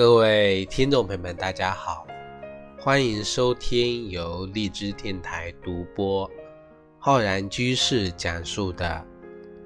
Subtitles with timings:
[0.00, 2.06] 各位听众朋友们，大家好，
[2.78, 6.26] 欢迎收听由荔枝电台独播、
[6.98, 9.06] 浩然居士讲述的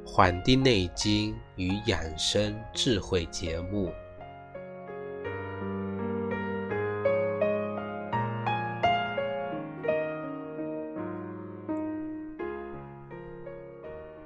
[0.10, 3.92] 《黄帝内经与养生智慧》节目。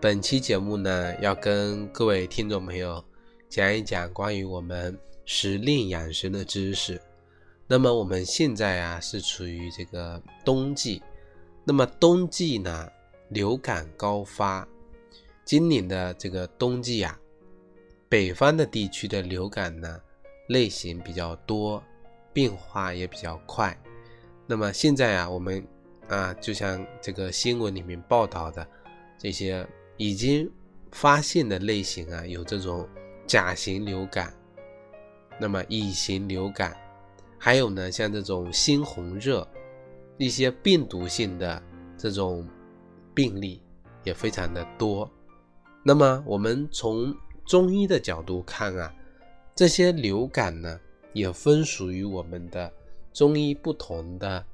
[0.00, 3.04] 本期节目呢，要跟各位听众朋友
[3.50, 6.98] 讲一讲关于我们时令养生的知识。
[7.66, 11.02] 那么我们现在啊是处于这个冬季，
[11.64, 12.88] 那么冬季呢
[13.28, 14.66] 流感高发，
[15.44, 17.20] 今年的这个冬季啊，
[18.08, 20.00] 北方的地区的流感呢
[20.48, 21.84] 类型比较多，
[22.32, 23.78] 变化也比较快。
[24.46, 25.62] 那么现在啊，我们
[26.08, 28.66] 啊就像这个新闻里面报道的
[29.18, 29.68] 这些。
[30.00, 30.48] 已经
[30.92, 32.88] 发现的类型啊，有这种
[33.26, 34.32] 甲型流感，
[35.38, 36.76] 那么乙型流感，
[37.38, 39.46] 还有呢，像这种猩红热，
[40.16, 41.62] 一些病毒性的
[41.96, 42.46] 这种
[43.14, 43.62] 病例
[44.04, 45.08] 也非常的多。
[45.84, 47.14] 那么我们从
[47.46, 48.92] 中医的角度看啊，
[49.54, 50.78] 这些流感呢，
[51.12, 52.70] 也分属于我们的
[53.12, 54.44] 中医不同的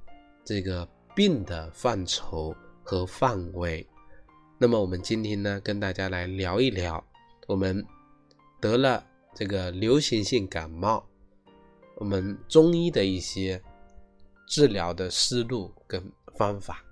[0.45, 3.87] 这个病的范畴和范围。
[4.59, 7.03] 那么我们今天呢，跟大家来聊一聊，
[7.47, 7.85] 我们
[8.61, 11.05] 得了这个流行性感冒，
[11.97, 13.61] 我们中医的一些
[14.47, 16.01] 治疗的思路跟
[16.37, 16.85] 方法。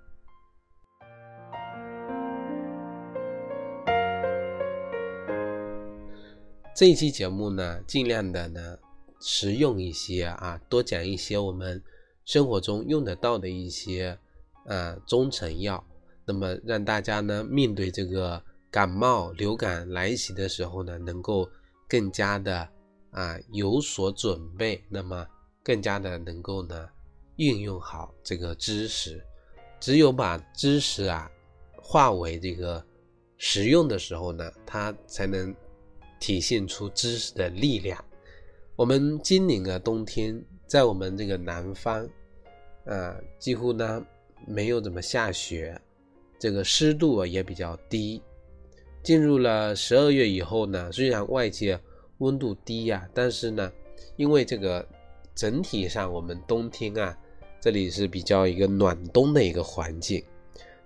[6.75, 8.77] 这一期节目呢，尽量的呢
[9.21, 11.81] 实用一些啊，多讲一些我们
[12.25, 14.19] 生活中用得到的一些
[14.67, 15.85] 呃中成药。
[16.25, 21.49] 那么让大家呢面对这个感冒、流感来袭的时候呢，能够
[21.93, 22.67] 更加的
[23.11, 25.27] 啊有所准备，那么
[25.63, 26.89] 更加的能够呢
[27.37, 29.23] 运用好这个知识。
[29.79, 31.31] 只有把知识啊
[31.77, 32.83] 化为这个
[33.37, 35.55] 实用的时候呢，它才能
[36.19, 38.03] 体现出知识的力量。
[38.75, 42.09] 我们今年的冬天在我们这个南方
[42.87, 44.03] 啊，几乎呢
[44.47, 45.79] 没有怎么下雪。
[46.39, 48.23] 这个湿度啊也比较低，
[49.03, 51.79] 进入了十二月以后呢，虽然外界
[52.19, 53.73] 温度低呀，但是呢，
[54.17, 54.87] 因为这个
[55.35, 57.17] 整体上我们冬天啊，
[57.61, 60.23] 这里是比较一个暖冬的一个环境，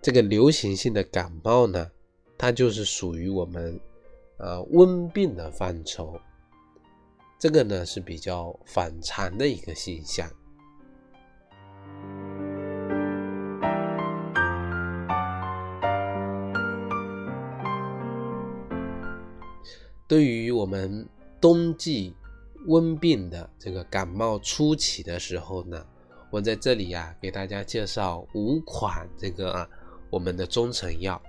[0.01, 1.91] 这个流行性的感冒呢，
[2.39, 3.79] 它就是属于我们
[4.39, 6.19] 呃温病的范畴，
[7.39, 10.27] 这个呢是比较反常的一个现象。
[20.09, 21.09] 对于我们
[21.41, 22.15] 冬季
[22.67, 25.85] 温病的这个感冒初期的时候呢，
[26.31, 29.69] 我在这里呀给大家介绍五款这个啊
[30.11, 31.21] 我们的中成药。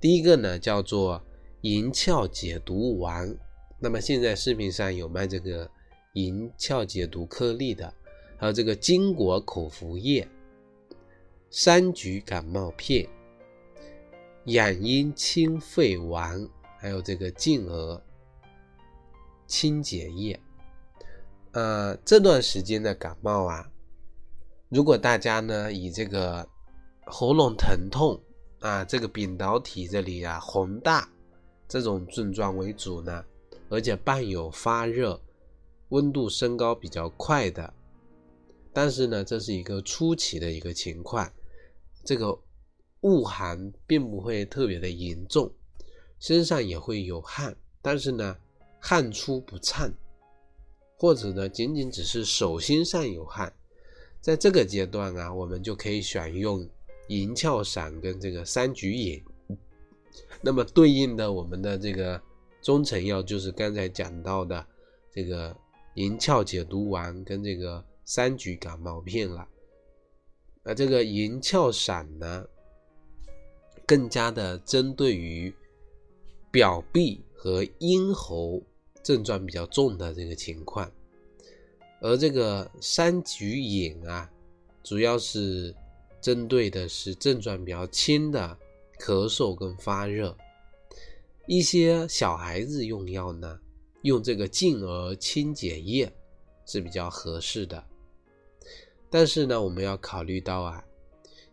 [0.00, 1.22] 第一个呢叫做
[1.62, 3.34] 银翘解毒丸，
[3.78, 5.70] 那么现在市面上有卖这个
[6.12, 7.92] 银翘解毒颗粒的，
[8.36, 10.28] 还有这个金果口服液、
[11.50, 13.08] 山菊感冒片、
[14.44, 16.46] 养阴清肺丸。
[16.84, 17.98] 还有这个净额
[19.46, 20.38] 清洁液，
[21.52, 23.66] 呃，这段时间的感冒啊，
[24.68, 26.46] 如果大家呢以这个
[27.06, 28.20] 喉咙疼痛
[28.60, 31.10] 啊，这个扁桃体这里啊红大
[31.66, 33.24] 这种症状为主呢，
[33.70, 35.18] 而且伴有发热、
[35.88, 37.72] 温度升高比较快的，
[38.74, 41.32] 但是呢，这是一个初期的一个情况，
[42.04, 42.38] 这个
[43.00, 45.50] 恶寒并不会特别的严重。
[46.26, 48.34] 身上也会有汗，但是呢，
[48.80, 49.92] 汗出不畅，
[50.96, 53.52] 或者呢，仅仅只是手心上有汗，
[54.22, 56.66] 在这个阶段啊，我们就可以选用
[57.08, 59.22] 银翘散跟这个三菊饮。
[60.40, 62.18] 那么对应的我们的这个
[62.62, 64.66] 中成药就是刚才讲到的
[65.12, 65.54] 这个
[65.96, 69.46] 银翘解毒丸跟这个三菊感冒片了。
[70.62, 72.46] 那这个银翘散呢，
[73.86, 75.54] 更加的针对于。
[76.54, 78.62] 表壁和咽喉
[79.02, 80.88] 症状比较重的这个情况，
[82.00, 84.30] 而这个三菊饮啊，
[84.84, 85.74] 主要是
[86.20, 88.56] 针对的是症状比较轻的
[89.00, 90.36] 咳嗽跟发热。
[91.48, 93.58] 一些小孩子用药呢，
[94.02, 96.08] 用这个净儿清洁液
[96.66, 97.84] 是比较合适的。
[99.10, 100.84] 但是呢，我们要考虑到啊，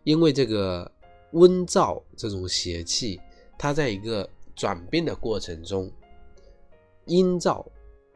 [0.04, 0.88] 因为这个
[1.32, 3.20] 温燥这种邪气，
[3.58, 5.90] 它在一个转变的过程中，
[7.06, 7.64] 阴燥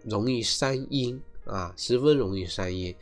[0.03, 2.94] 容易伤阴，啊，十分容易伤阴。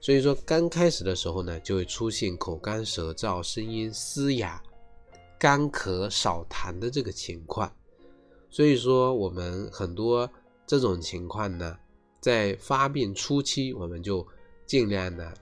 [0.00, 4.62] 所以说刚开始的时候呢，就会出现口干舌燥、声音嘶哑、
[5.38, 7.70] 干咳少痰的这个情况。
[8.48, 10.28] 所以说我们很多
[10.66, 11.78] 这种情况呢，
[12.20, 14.26] 在发病初期，我们就
[14.66, 15.32] 尽量的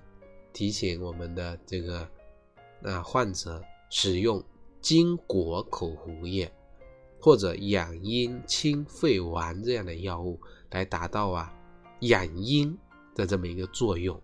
[0.52, 2.08] 提醒我们的这个
[2.82, 4.42] 啊患者使用
[4.80, 6.50] 金果口服液
[7.20, 11.52] 或者养阴清肺丸这样的药物，来达到啊
[12.00, 12.76] 养阴
[13.14, 14.20] 的这么一个作用。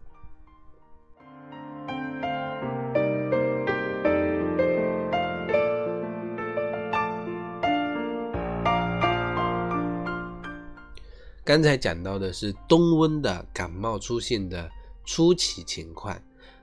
[11.46, 14.70] 刚才讲到的是冬温的感冒出现的
[15.04, 16.18] 初期情况，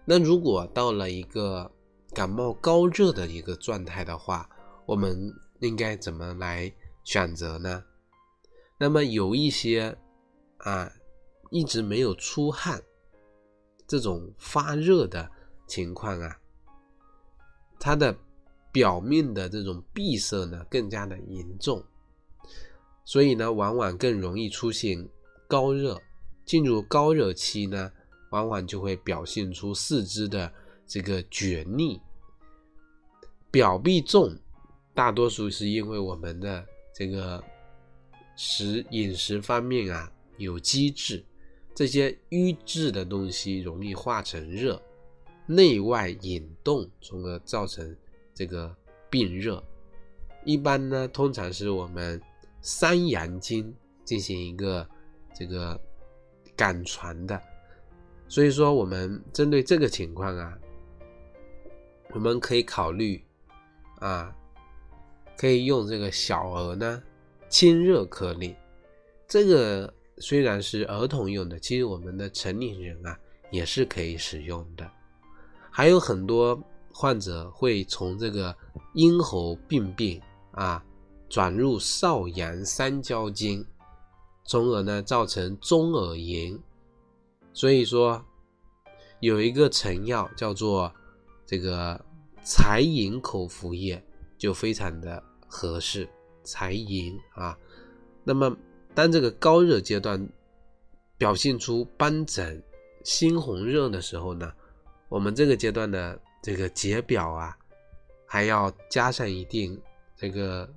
[0.05, 1.71] 那如果到了一个
[2.15, 4.49] 感冒高热的一个状态的话，
[4.87, 5.31] 我们
[5.61, 6.71] 应该怎么来
[7.03, 7.83] 选择呢？
[8.77, 9.97] 那么有一些
[10.57, 10.91] 啊
[11.49, 12.81] 一直没有出汗
[13.87, 15.31] 这种发热的
[15.67, 16.39] 情况啊，
[17.79, 18.15] 它的
[18.71, 21.83] 表面的这种闭塞呢更加的严重。
[23.03, 25.07] 所以呢，往往更容易出现
[25.47, 25.99] 高热。
[26.43, 27.91] 进入高热期呢，
[28.31, 30.51] 往往就会表现出四肢的
[30.87, 32.01] 这个厥逆、
[33.51, 34.35] 表壁重。
[35.01, 36.63] 大多数是因为我们的
[36.93, 37.43] 这个
[38.35, 41.25] 食饮食方面啊有积滞，
[41.73, 44.79] 这些瘀滞的东西容易化成热，
[45.47, 47.97] 内外引动，从而造成
[48.31, 48.75] 这个
[49.09, 49.63] 病热。
[50.45, 52.21] 一般呢，通常是我们。
[52.61, 53.75] 三阳经
[54.05, 54.87] 进行一个
[55.33, 55.81] 这个
[56.55, 57.41] 感传的，
[58.27, 60.55] 所以说我们针对这个情况啊，
[62.11, 63.19] 我们可以考虑
[63.97, 64.31] 啊，
[65.37, 67.01] 可以用这个小儿呢
[67.49, 68.55] 清热颗粒。
[69.27, 73.17] 这个虽然是儿童用的，其实我们的成年人啊
[73.49, 74.89] 也是可以使用的。
[75.69, 76.61] 还有很多
[76.93, 78.55] 患者会从这个
[78.95, 80.83] 咽喉病变啊。
[81.29, 83.65] 转入少阳三焦经，
[84.43, 86.59] 从而呢造成中耳炎。
[87.53, 88.21] 所以说，
[89.21, 90.93] 有一个成药叫做
[91.45, 92.03] 这个
[92.43, 94.03] 柴银口服液，
[94.41, 96.09] 就非常的合适。
[96.43, 97.55] 柴银啊，
[98.23, 98.57] 那么
[98.95, 100.27] 当这个高热阶段
[101.15, 102.61] 表现出斑疹、
[103.03, 104.51] 猩红热的时候呢，
[105.07, 107.55] 我们这个阶段的这个解表啊，
[108.25, 109.79] 还要加上一定
[110.17, 110.67] 这个。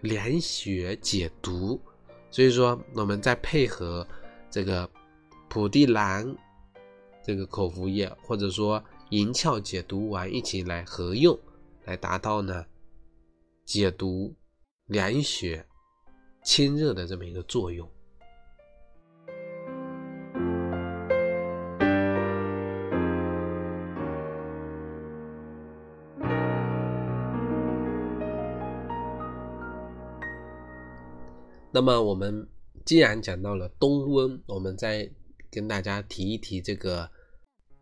[0.00, 1.76] 凉血解毒，
[2.30, 4.06] 所以说我们再配合
[4.48, 4.88] 这个
[5.48, 6.24] 蒲地蓝
[7.20, 8.80] 这个口服液，或者说
[9.10, 11.36] 银翘解毒丸一起来合用，
[11.84, 12.64] 来达到呢
[13.68, 14.34] 解毒、
[14.86, 15.66] 凉血、
[16.42, 17.86] 清热的这么一个作用。
[31.70, 32.48] 那么我们
[32.86, 35.12] 既然讲到了冬温，我们再
[35.50, 37.10] 跟大家提一提这个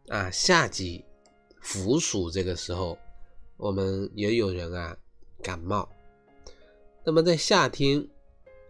[0.09, 1.05] 啊夏季
[1.61, 2.99] 伏暑这个时候，
[3.57, 4.99] 我们也有人啊
[5.43, 5.89] 感冒。
[7.05, 8.07] 那么在夏天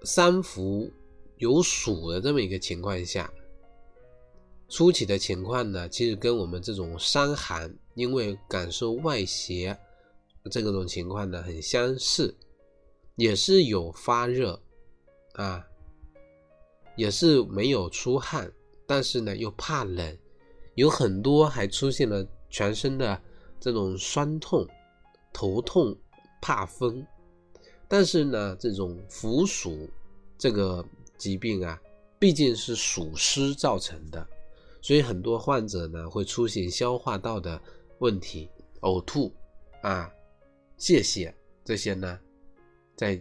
[0.03, 0.91] 三伏
[1.39, 3.33] 有暑的这么一个情况下，
[4.69, 9.77] 初期的情况呢，其实跟我们这种伤寒，因为感受外邪
[10.51, 12.35] 这个种情况呢很相似，
[13.17, 14.61] 也是有发热。
[15.35, 15.63] 啊，
[16.97, 18.51] 也是没有出汗，
[18.87, 20.19] 但是呢又怕冷，
[20.77, 23.21] 有很多还出现了全身的
[23.61, 24.67] 这种酸痛、
[25.35, 25.95] 头痛、
[26.47, 27.05] 怕风。
[27.89, 29.91] 但是呢，这种伏暑
[30.39, 30.87] 这个
[31.19, 31.77] 疾病啊，
[32.21, 34.25] 毕竟是暑湿造成的，
[34.81, 37.61] 所以很多患者呢会出现消化道的
[37.99, 38.49] 问题、
[38.83, 39.33] 呕吐
[39.83, 40.09] 啊、
[40.79, 41.35] 泄泻
[41.65, 42.17] 这些呢，
[42.95, 43.21] 在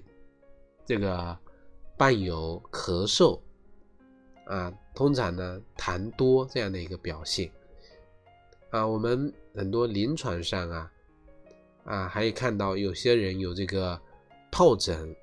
[0.86, 1.36] 这个。
[1.98, 3.40] 伴有咳嗽，
[4.48, 7.50] 啊，通常呢痰多这样的一个表现，
[8.70, 10.92] 啊，我们很多临床上啊，
[11.86, 14.00] 啊，还有看到有些人有这个
[14.52, 15.16] 疱疹，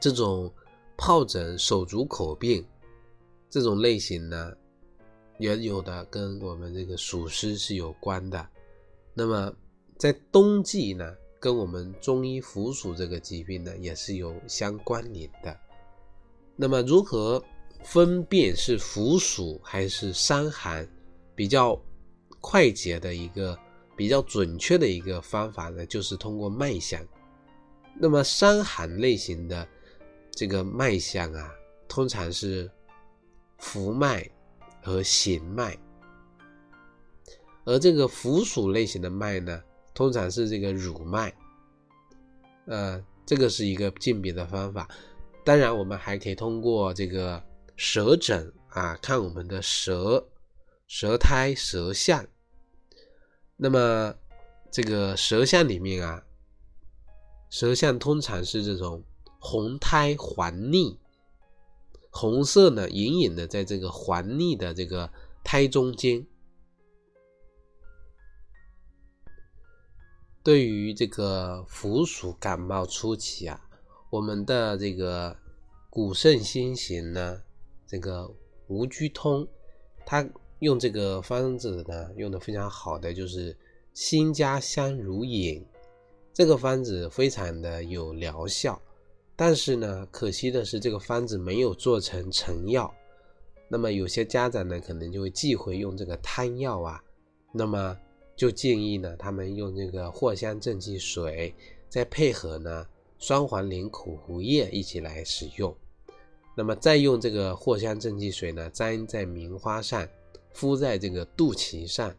[0.00, 0.50] 这种
[0.96, 2.64] 疱疹手足口病
[3.50, 4.52] 这种类型呢，
[5.38, 8.48] 也有的跟我们这个暑湿是有关的。
[9.12, 9.52] 那么
[9.98, 11.14] 在冬季呢？
[11.40, 15.54] 跟我们中医伏暑这个疾病呢，也是有相关联的。
[16.56, 17.44] 那么，如何
[17.82, 20.88] 分辨是伏暑还是伤寒，
[21.34, 21.78] 比较
[22.40, 23.58] 快捷的一个、
[23.96, 25.84] 比较准确的一个方法呢？
[25.86, 27.00] 就是通过脉象。
[27.96, 29.66] 那么，伤寒类型的
[30.30, 31.50] 这个脉象啊，
[31.86, 32.70] 通常是
[33.58, 34.28] 浮脉
[34.82, 35.78] 和行脉。
[37.64, 39.62] 而这个浮属类型的脉呢，
[39.94, 41.32] 通常是这个乳脉。
[42.66, 44.88] 呃，这个是一个鉴别的方法。
[45.44, 47.42] 当然，我们还可以通过这个
[47.76, 50.26] 舌诊啊，看我们的舌、
[50.88, 52.26] 舌苔、舌象。
[53.56, 54.14] 那么，
[54.70, 56.24] 这个舌象里面啊，
[57.48, 59.04] 舌象通常是这种
[59.38, 60.98] 红苔黄腻，
[62.10, 65.10] 红色呢隐隐的在这个黄腻的这个
[65.44, 66.26] 苔中间。
[70.42, 73.66] 对于这个腐鼠感冒初期啊，
[74.10, 75.34] 我们的这个
[75.88, 77.40] 古圣先贤呢，
[77.86, 78.34] 这个
[78.66, 79.48] 吴居通，
[80.04, 80.28] 他
[80.60, 83.56] 用这个方子呢，用的非常好的就是
[83.92, 85.64] 辛加香如饮，
[86.32, 88.80] 这个方子非常的有疗效，
[89.36, 92.92] 但是呢，可惜的是这个方子没有做成成药，
[93.68, 97.02] 那么有些家长呢，可能就会忌讳用这个汤药啊，
[97.52, 97.96] 那么。
[98.36, 101.54] 就建议呢，他们用这个藿香正气水，
[101.88, 102.84] 再配合呢
[103.16, 105.72] 双黄连口服液一起来使用。
[106.56, 110.04] 那么再用这个藿香正气水呢，沾在棉花上，
[110.54, 112.14] 敷在这个肚脐上，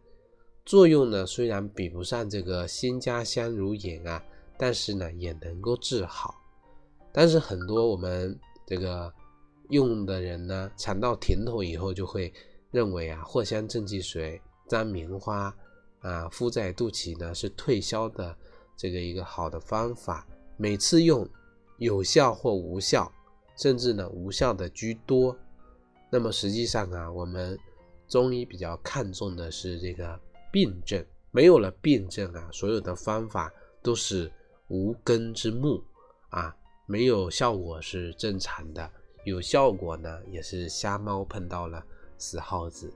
[0.63, 4.23] 作用呢虽然比不上这个辛加香乳饮啊，
[4.57, 6.35] 但是呢也能够治好。
[7.11, 8.37] 但是很多我们
[8.67, 9.11] 这个
[9.69, 12.31] 用的人呢，尝到甜头以后，就会
[12.69, 15.51] 认为啊，藿香正气水沾棉花。
[16.01, 18.37] 啊，敷在肚脐呢是退烧的
[18.77, 20.23] 这个一个好的方法，
[20.55, 21.27] 每次用
[21.79, 23.11] 有效或无效，
[23.57, 25.35] 甚至呢无效的居多。
[26.11, 27.57] 那么实际上啊，我们
[28.07, 30.19] 中医比较看重的是这个
[30.51, 34.31] 病症，没有了病症啊，所有的方法都是
[34.67, 35.83] 无根之木
[36.29, 38.89] 啊，没有效果是正常的，
[39.25, 41.83] 有效果呢也是瞎猫碰到了
[42.17, 42.93] 死耗子。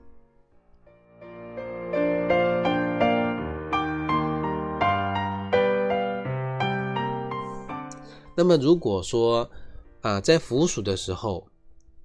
[8.36, 9.50] 那么如果说
[10.00, 11.46] 啊，在服暑的时候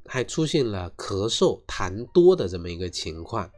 [0.05, 3.49] 还出现了咳嗽痰多的这么一个情况，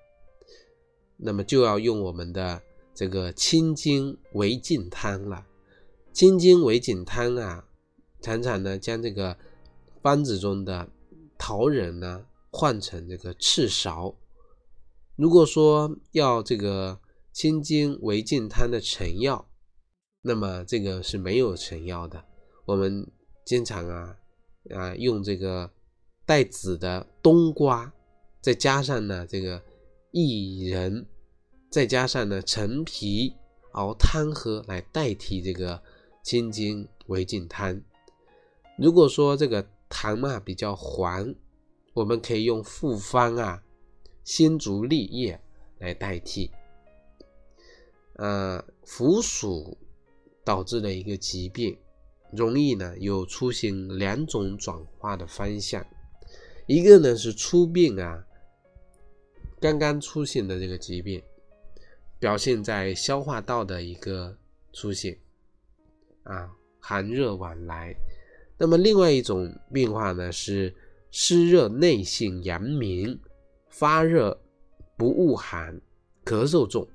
[1.17, 2.61] 那么就要用我们的
[2.93, 5.45] 这个清津维劲汤了。
[6.13, 7.67] 清津维劲汤啊，
[8.21, 9.37] 常常呢将这个
[10.01, 10.89] 方子中的
[11.37, 14.15] 桃仁呢换成这个赤芍。
[15.15, 16.99] 如果说要这个
[17.31, 19.47] 清津维劲汤的成药，
[20.21, 22.23] 那么这个是没有成药的。
[22.65, 23.05] 我们
[23.45, 24.17] 经常啊
[24.73, 25.71] 啊用这个
[26.27, 27.93] 带籽的冬瓜，
[28.41, 29.63] 再加上呢这个
[30.11, 31.05] 薏仁，
[31.71, 33.33] 再加上呢陈皮
[33.71, 35.81] 熬汤喝来代替这个
[36.21, 37.81] 清津维劲汤。
[38.77, 41.33] 如果说这个痰嘛比较黄，
[41.93, 43.63] 我们可以用复方啊
[44.25, 45.39] 鲜竹沥液
[45.79, 46.51] 来代替。
[48.15, 49.77] 呃，腐暑
[50.43, 51.77] 导致的一个疾病。
[52.33, 55.87] 容易呢有出现两种转化的方向，
[56.67, 58.23] 一个呢是初病啊，
[59.59, 61.23] 刚刚出现的这个疾病，
[62.19, 64.37] 表现在消化道的一个
[64.73, 65.17] 出现，
[66.23, 67.95] 啊寒热往来。
[68.57, 70.73] 那么另外一种变化呢是
[71.09, 73.17] 湿热内性阳明，
[73.69, 74.37] 发热
[74.97, 75.79] 不恶寒，
[76.25, 76.85] 咳嗽重，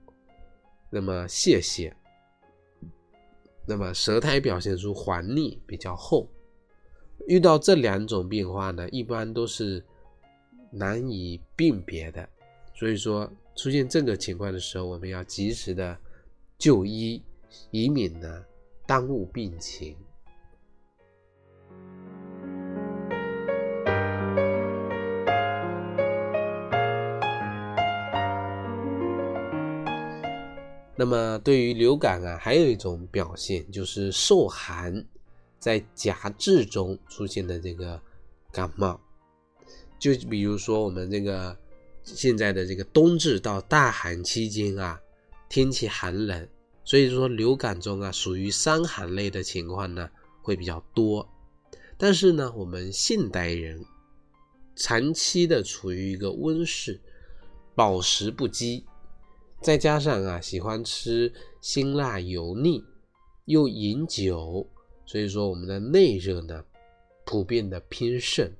[0.90, 1.90] 那么泄泻。
[3.64, 6.28] 那么舌苔表现出黄腻比较厚，
[7.26, 9.82] 遇到这两种变化呢，一般都是
[10.70, 12.28] 难以辨别的。
[12.74, 15.96] 所以说，出现这个情况的时候，我们要及时的
[16.58, 17.22] 就医，
[17.70, 18.44] 以免呢
[18.86, 19.96] 耽误病情。
[30.94, 35.04] 那么对于流感啊，还有一种表现就是受寒，
[35.62, 38.02] 在夹质中出现的这个
[38.50, 39.00] 感冒，
[39.96, 41.56] 就比如说我们这个
[42.02, 45.00] 现在的这个冬至到大寒期间啊，
[45.48, 46.48] 天气寒冷，
[46.84, 50.10] 所以说流感中啊属于伤寒类的情况呢
[50.42, 51.28] 会比较多。
[51.96, 53.86] 但是呢，我们现代人
[54.74, 57.00] 长期的处于一个温室，
[57.76, 58.84] 饱食不饥。
[59.60, 62.84] 再加上啊，喜欢吃辛辣油腻，
[63.44, 64.68] 又饮酒，
[65.12, 66.64] 所以说我们的内热呢，
[67.26, 68.50] 普遍的偏盛，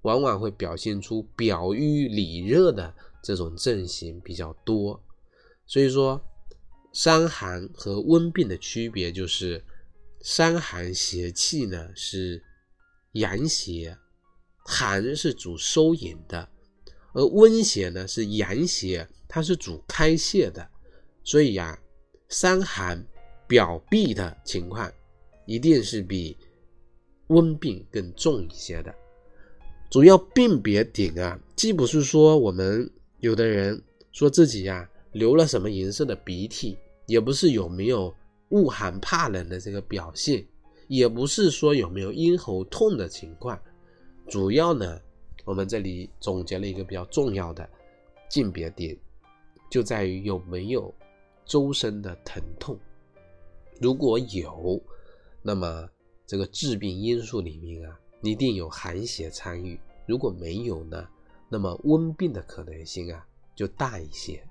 [0.00, 4.98] 往往会表现出表瘀里热的这种症型比较多。
[5.66, 6.18] 所以说，
[6.94, 9.62] 伤寒和温病的区别就是，
[10.22, 12.42] 伤寒邪气呢是
[13.12, 13.94] 阳邪，
[14.64, 16.48] 寒是主收引的，
[17.12, 20.66] 而温邪呢是阳邪，它是主开泄的。
[21.22, 21.78] 所以呀，
[22.30, 23.06] 伤寒
[23.46, 24.90] 表痹的情况，
[25.46, 26.36] 一定是比
[27.28, 28.94] 温病更重一些的。
[29.90, 33.80] 主要辨别点啊，既不是说我们有的人
[34.12, 38.14] 说自己呀流了什么颜色的鼻涕，也不是有没有
[38.50, 40.44] 恶寒怕冷的这个表现，
[40.88, 43.58] 也不是说有没有咽喉痛的情况。
[44.28, 45.00] 主要呢，
[45.44, 47.68] 我们这里总结了一个比较重要的
[48.28, 48.96] 鉴别点，
[49.70, 50.92] 就在于有没有。
[51.46, 52.74] 周身的疼痛，
[53.78, 54.82] 如果有，
[55.46, 55.86] 那么
[56.26, 61.06] 这个致病因素里面啊，一定有寒邪参与；如果没有呢，
[61.50, 64.42] 那么温病的可能性啊就大一些。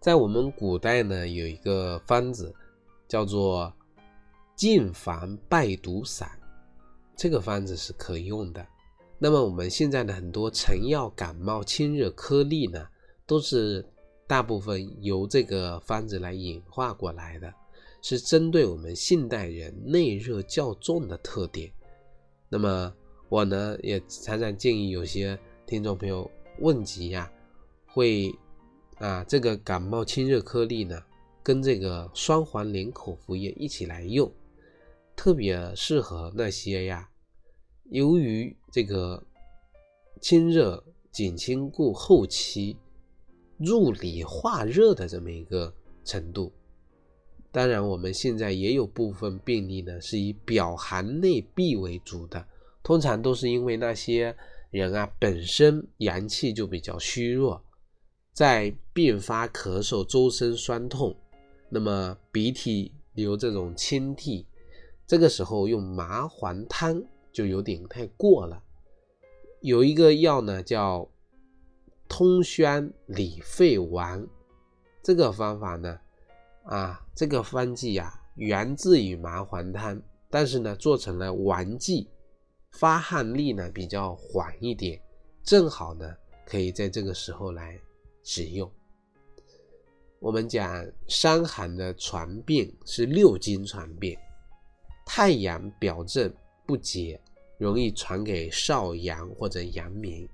[0.00, 2.52] 在我们古代呢，有一个方子
[3.06, 3.72] 叫做
[4.56, 6.28] 晋防败毒散。
[7.14, 8.66] 这个方子是可用的。
[9.22, 12.88] 那么我们现在的很多成药感冒清热颗粒呢，
[13.26, 13.84] 都是
[14.26, 17.52] 大部分由这个方子来演化过来的，
[18.00, 21.70] 是针对我们现代人内热较重的特点。
[22.48, 22.90] 那么
[23.28, 26.28] 我呢也常常建议有些听众朋友
[26.60, 27.30] 问及呀，
[27.88, 28.34] 会
[28.96, 30.98] 啊这个感冒清热颗粒呢，
[31.42, 34.32] 跟这个双黄连口服液一起来用，
[35.14, 37.09] 特别适合那些呀。
[37.90, 39.20] 由于这个
[40.20, 42.76] 清热减轻过后期
[43.58, 45.74] 入里化热的这么一个
[46.04, 46.52] 程度，
[47.50, 52.46] 当然我们现在也有部分病例呢是以表寒内闭为主的，
[52.82, 54.34] 通常都是因为那些
[54.70, 57.60] 人啊本身阳气就比较虚弱，
[58.32, 61.16] 在并发咳嗽、周身酸痛，
[61.68, 64.46] 那么鼻涕流这种清涕，
[65.08, 67.02] 这个时候用麻黄汤。
[67.32, 68.62] 就有点太过了。
[69.60, 71.08] 有一个药呢，叫
[72.08, 74.26] 通宣理肺丸，
[75.02, 76.00] 这个方法呢，
[76.64, 82.08] 啊，这个方剂啊，源自于麻黄汤，但是呢，做成了丸剂，
[82.70, 85.00] 发汗力呢比较缓一点，
[85.42, 86.16] 正好呢，
[86.46, 87.78] 可以在这个时候来
[88.22, 88.70] 使用。
[90.20, 94.18] 我们讲伤寒的传变是六经传变，
[95.04, 96.32] 太阳表症。
[96.70, 97.20] 不解，
[97.58, 100.28] 容易传给少阳或者阳明，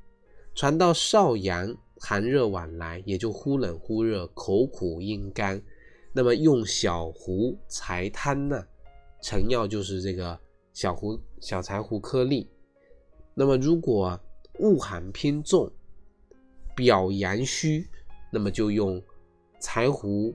[0.55, 5.59] 传到少阳，寒热往来，也就忽冷忽热，口苦咽干。
[6.13, 8.63] 那么用小胡柴汤呢？
[9.23, 10.39] 成药就是这个
[10.75, 12.47] 小胡小柴胡颗粒。
[13.33, 14.21] 那么如果
[14.59, 15.73] 恶寒偏重，
[16.75, 17.89] 表阳虚，
[18.31, 19.03] 那么就用
[19.59, 20.35] 柴胡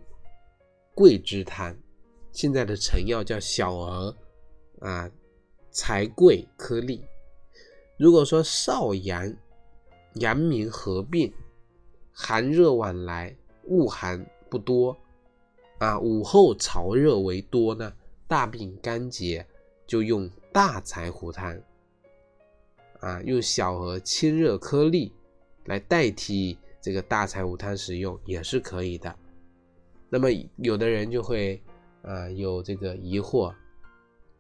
[0.96, 1.78] 桂枝汤。
[2.32, 4.16] 现在的成药叫小儿
[4.80, 5.12] 啊。
[5.72, 7.04] 柴桂颗粒。
[7.98, 9.36] 如果说少阳、
[10.16, 11.32] 阳明合并，
[12.12, 14.98] 寒热往来，恶寒不多，
[15.80, 17.94] 啊，午后潮热为多呢，
[18.28, 19.46] 大病干结，
[19.88, 21.62] 就用大柴胡汤，
[23.00, 25.14] 啊，用小儿清热颗粒
[25.66, 29.16] 来代替这个大柴胡汤使用也是可以的。
[30.10, 31.62] 那么有的人就会
[32.02, 33.54] 啊有这个疑惑。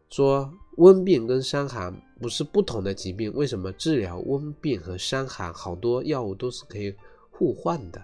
[0.10, 6.91] 说温病跟伤寒不是不同的疾病，为什么治疗温病和伤寒好多药物都是可以
[7.30, 8.04] 互换的？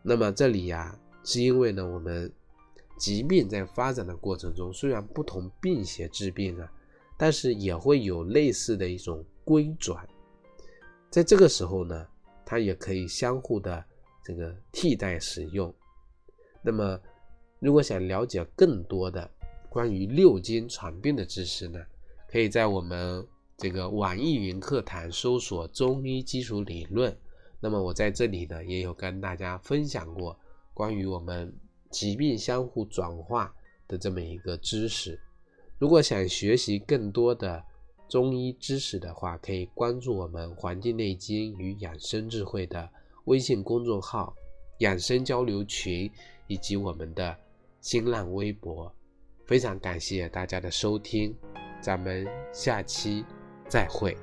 [0.00, 2.32] 那么这里呀，是因为呢，我们
[2.96, 6.72] 疾病在发展的过程中，虽然不同病邪治病啊，
[7.18, 10.08] 但是也会有类似的一种归转，
[11.10, 12.06] 在这个时候呢，
[12.46, 13.84] 它也可以相互的
[14.24, 15.74] 这个替代使用。
[16.62, 16.96] 那么，
[17.58, 19.28] 如果想了解更多的，
[19.72, 21.80] 关于六经传病的知识呢，
[22.28, 27.16] 可以在我们这个网易云课堂搜索“中医基础理论”。
[27.58, 30.38] 那么我在这里呢，也有跟大家分享过
[30.74, 31.50] 关于我们
[31.90, 33.50] 疾病相互转化
[33.88, 35.18] 的这么一个知识。
[35.78, 37.64] 如果想学习更多的
[38.10, 42.86] 中医知识的话，可以关注我们“黄帝内经与养生智慧”的
[43.24, 44.36] 微信公众号、
[44.80, 46.12] 养生交流群
[46.46, 47.34] 以及我们的
[47.80, 48.94] 新浪微博。
[49.44, 51.36] 非常感谢大家的收听，
[51.80, 53.24] 咱们下期
[53.68, 54.16] 再会。